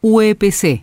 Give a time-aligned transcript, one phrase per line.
[0.00, 0.82] UEPC.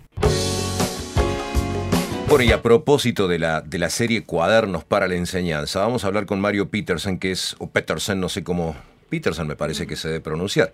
[2.28, 6.08] Bueno, y a propósito de la, de la serie Cuadernos para la Enseñanza, vamos a
[6.08, 8.76] hablar con Mario Petersen, que es, o Petersen, no sé cómo,
[9.20, 10.74] Petersen me parece que se debe pronunciar.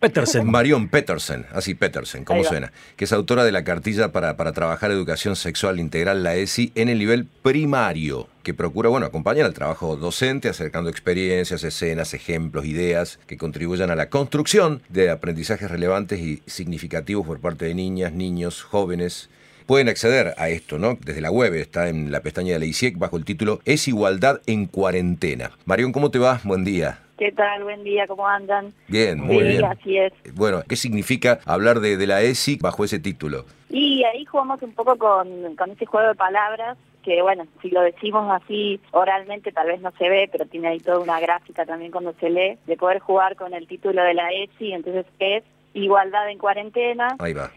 [0.00, 0.50] Petersen.
[0.50, 2.72] Marion Petersen, así Petersen, ¿cómo suena?
[2.96, 6.88] Que es autora de la cartilla para, para trabajar educación sexual integral, la ESI, en
[6.88, 13.18] el nivel primario, que procura, bueno, acompañar al trabajo docente, acercando experiencias, escenas, ejemplos, ideas
[13.26, 18.62] que contribuyan a la construcción de aprendizajes relevantes y significativos por parte de niñas, niños,
[18.62, 19.30] jóvenes,
[19.72, 20.98] Pueden acceder a esto, ¿no?
[21.00, 24.42] Desde la web, está en la pestaña de la ICIEC bajo el título Es igualdad
[24.46, 25.52] en cuarentena.
[25.64, 26.42] Marión, ¿cómo te va?
[26.44, 26.98] Buen día.
[27.16, 27.64] ¿Qué tal?
[27.64, 28.74] Buen día, ¿cómo andan?
[28.88, 29.64] Bien, muy bien.
[29.64, 30.12] así es.
[30.34, 33.46] Bueno, ¿qué significa hablar de, de la ESI bajo ese título?
[33.70, 37.80] Y ahí jugamos un poco con, con ese juego de palabras que bueno, si lo
[37.80, 41.92] decimos así oralmente tal vez no se ve, pero tiene ahí toda una gráfica también
[41.92, 45.42] cuando se lee, de poder jugar con el título de la ESI, entonces es
[45.72, 47.16] igualdad en cuarentena.
[47.18, 47.50] Ahí va.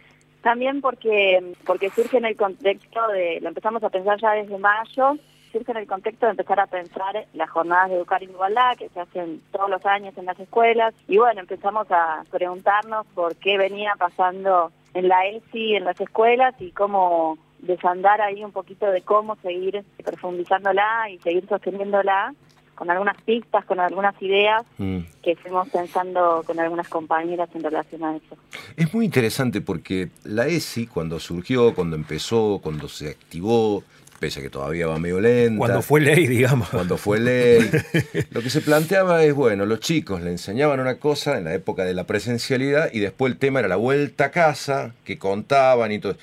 [0.45, 5.17] También porque, porque surge en el contexto de, lo empezamos a pensar ya desde mayo,
[5.51, 8.89] surge en el contexto de empezar a pensar las jornadas de educar en igualdad que
[8.89, 10.93] se hacen todos los años en las escuelas.
[11.07, 16.53] Y bueno, empezamos a preguntarnos por qué venía pasando en la ESI, en las escuelas
[16.59, 22.35] y cómo desandar ahí un poquito de cómo seguir profundizándola y seguir sosteniéndola
[22.75, 24.99] con algunas pistas, con algunas ideas mm.
[25.23, 28.37] que fuimos pensando con algunas compañeras en relación a eso.
[28.75, 33.83] Es muy interesante porque la ESI, cuando surgió, cuando empezó, cuando se activó,
[34.19, 35.57] pese a que todavía va medio lenta.
[35.57, 36.69] Cuando fue ley, digamos.
[36.69, 37.69] Cuando fue ley.
[38.31, 41.83] lo que se planteaba es, bueno, los chicos le enseñaban una cosa en la época
[41.83, 45.99] de la presencialidad y después el tema era la vuelta a casa, que contaban y
[45.99, 46.15] todo.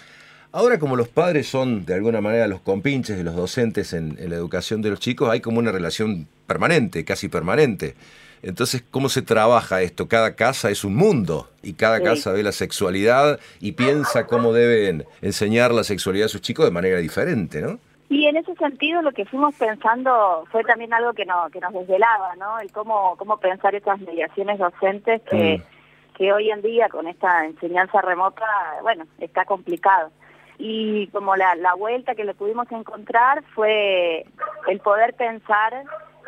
[0.54, 4.36] Ahora como los padres son de alguna manera los compinches de los docentes en, la
[4.36, 7.94] educación de los chicos, hay como una relación permanente, casi permanente.
[8.42, 10.06] Entonces, ¿cómo se trabaja esto?
[10.06, 15.04] Cada casa es un mundo y cada casa ve la sexualidad y piensa cómo deben
[15.22, 17.78] enseñar la sexualidad a sus chicos de manera diferente, ¿no?
[18.10, 21.72] Y en ese sentido lo que fuimos pensando fue también algo que, no, que nos
[21.72, 22.58] desvelaba, ¿no?
[22.60, 26.16] El cómo, cómo pensar estas mediaciones docentes que, mm.
[26.18, 28.44] que hoy en día con esta enseñanza remota,
[28.82, 30.10] bueno, está complicado
[30.58, 34.24] y como la, la vuelta que le pudimos encontrar fue
[34.68, 35.72] el poder pensar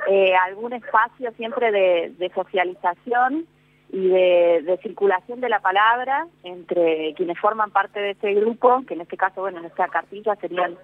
[0.08, 3.46] eh, algún espacio siempre de, socialización
[3.90, 9.02] y de, circulación de la palabra entre quienes forman parte de este grupo, que en
[9.02, 10.76] este caso, bueno, en esta cartilla serían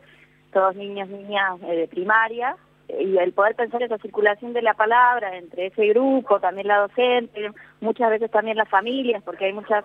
[0.53, 2.56] todos niños, niñas eh, de primaria,
[2.88, 7.50] y el poder pensar esa circulación de la palabra entre ese grupo, también la docente,
[7.80, 9.84] muchas veces también las familias, porque hay muchas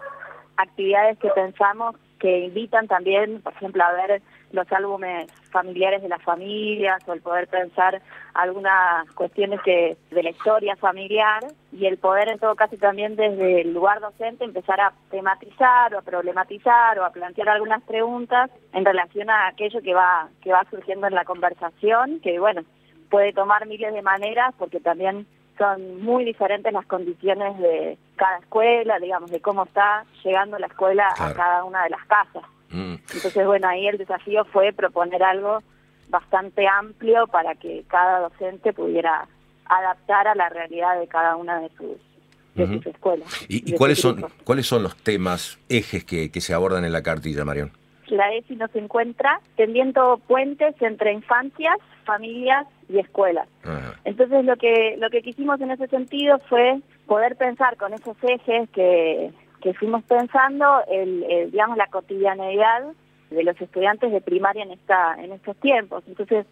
[0.58, 1.96] actividades que pensamos
[2.26, 4.20] que invitan también, por ejemplo, a ver
[4.52, 8.02] los álbumes familiares de las familias o el poder pensar
[8.34, 13.76] algunas cuestiones de la historia familiar y el poder en todo caso también desde el
[13.76, 19.30] lugar docente empezar a tematizar o a problematizar o a plantear algunas preguntas en relación
[19.30, 22.64] a aquello que va que va surgiendo en la conversación que bueno
[23.12, 29.00] puede tomar miles de maneras porque también son muy diferentes las condiciones de cada escuela,
[29.00, 32.44] digamos, de cómo está llegando la escuela a cada una de las casas.
[32.70, 32.96] Mm.
[33.14, 35.62] Entonces, bueno, ahí el desafío fue proponer algo
[36.10, 39.28] bastante amplio para que cada docente pudiera
[39.66, 41.98] adaptar a la realidad de cada una de sus,
[42.56, 43.28] sus escuelas.
[43.48, 47.44] ¿Y, cuáles, son, cuáles son los temas, ejes que, que se abordan en la cartilla,
[47.46, 47.72] Marión?
[48.08, 53.48] La ESI nos encuentra tendiendo puentes entre infancias, familias y escuelas.
[54.04, 58.70] Entonces lo que lo que quisimos en ese sentido fue poder pensar con esos ejes
[58.70, 62.84] que, que fuimos pensando el, digamos la cotidianeidad
[63.32, 66.04] de los estudiantes de primaria en esta en estos tiempos.
[66.08, 66.46] Entonces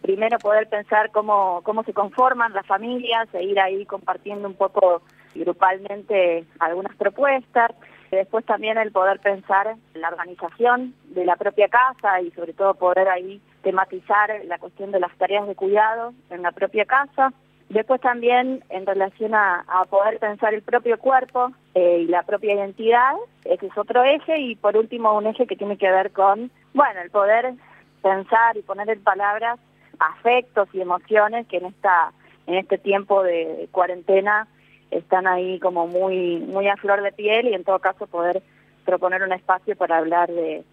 [0.00, 5.02] primero poder pensar cómo cómo se conforman las familias e ir ahí compartiendo un poco
[5.34, 7.72] grupalmente algunas propuestas
[8.14, 13.08] después también el poder pensar la organización de la propia casa y sobre todo poder
[13.08, 17.32] ahí tematizar la cuestión de las tareas de cuidado en la propia casa.
[17.68, 23.14] Después también en relación a, poder pensar el propio cuerpo eh, y la propia identidad,
[23.44, 27.00] ese es otro eje, y por último un eje que tiene que ver con, bueno,
[27.00, 27.54] el poder
[28.02, 29.58] pensar y poner en palabras
[29.98, 32.12] afectos y emociones que en esta
[32.46, 34.46] en este tiempo de cuarentena
[34.90, 38.42] están ahí como muy, muy a flor de piel y en todo caso poder
[38.84, 40.64] proponer un espacio para hablar de,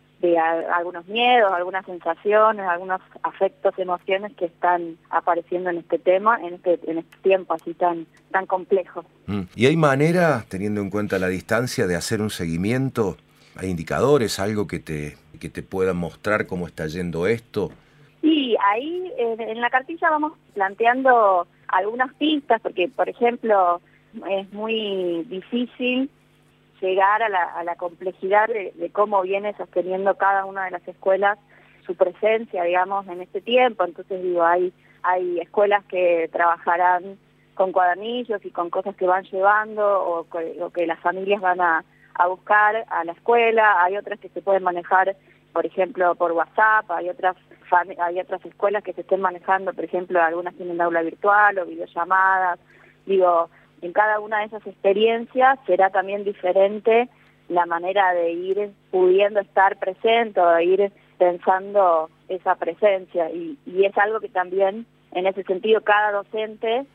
[0.72, 6.80] algunos miedos, algunas sensaciones, algunos afectos, emociones que están apareciendo en este tema, en este,
[6.86, 9.04] en este tiempo así tan, tan complejo.
[9.26, 9.42] Mm.
[9.56, 13.18] ¿Y hay manera, teniendo en cuenta la distancia, de hacer un seguimiento?
[13.56, 17.72] ¿Hay indicadores, algo que te, que te pueda mostrar cómo está yendo esto?
[18.22, 23.82] Sí, ahí en la cartilla vamos planteando algunas pistas, porque por ejemplo
[24.30, 26.10] es muy difícil
[26.82, 31.38] llegar a la, complejidad de, cómo viene sosteniendo cada una de las escuelas
[31.86, 33.84] su presencia, digamos, en este tiempo.
[33.84, 34.74] Entonces, digo, hay,
[35.04, 37.18] hay escuelas que trabajarán
[37.54, 40.28] con cuadernillos y con cosas que van llevando o
[40.72, 41.84] que, las familias van a,
[42.28, 43.84] buscar a la escuela.
[43.84, 45.16] Hay otras que se pueden manejar,
[45.54, 46.90] por ejemplo, por WhatsApp.
[46.92, 47.36] Hay otras
[48.00, 52.60] hay otras escuelas que se estén manejando, por ejemplo, algunas tienen aula virtual o videollamadas.
[53.06, 53.50] Digo,
[53.82, 57.10] en cada una de esas experiencias será también diferente
[57.50, 63.30] la manera de ir pudiendo estar presente o de ir pensando esa presencia.
[63.30, 66.86] Y, es algo que también en ese sentido cada docente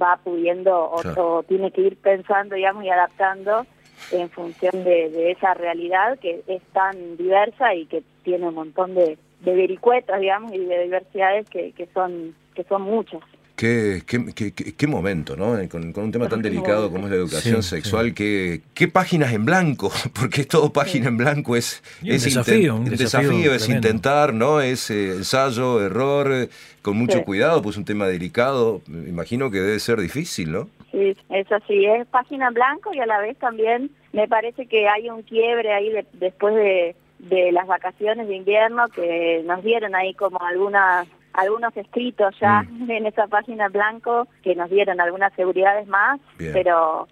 [0.00, 3.66] va pudiendo o, tiene que ir pensando digamos y adaptando
[4.12, 9.18] en función de, esa realidad que es tan diversa y que tiene un montón de,
[9.40, 13.20] de vericuetas digamos y de diversidades que, que son que son muchas
[13.60, 15.52] Qué, qué, qué, momento, ¿no?
[15.68, 20.40] Con, un tema tan delicado como es la educación sexual, Qué, páginas en blanco, porque
[20.40, 24.62] es todo página en blanco, es, es un desafío, un desafío, es intentar, ¿no?
[24.62, 26.48] Es eh, ensayo, error, eh,
[26.80, 30.70] con mucho cuidado, pues un tema delicado, me imagino que debe ser difícil, ¿no?
[30.90, 34.88] Sí, eso sí, es página en blanco y a la vez también me parece que
[34.88, 40.14] hay un quiebre ahí después de, de las vacaciones de invierno que nos dieron ahí
[40.14, 42.90] como algunas algunos escritos ya mm.
[42.90, 47.08] en esa página blanco que nos dieron algunas seguridades más, pero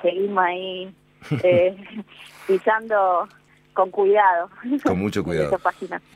[0.00, 0.94] seguimos ahí
[1.42, 1.76] eh,
[2.46, 3.28] pisando
[3.72, 4.50] con cuidado.
[4.84, 5.56] Con mucho cuidado.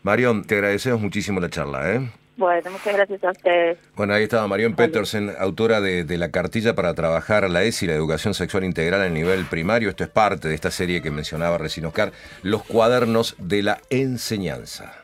[0.03, 1.95] Marion, te agradecemos muchísimo la charla.
[1.95, 2.11] ¿eh?
[2.37, 3.79] Bueno, muchas gracias a ustedes.
[3.95, 8.35] Bueno, ahí estaba Marion Petersen, autora de, La cartilla para trabajar la ESI, la educación
[8.35, 9.89] sexual integral a nivel primario.
[9.89, 12.13] Esto es parte de esta serie que mencionaba recién Oscar,
[12.43, 15.03] Los cuadernos de la enseñanza.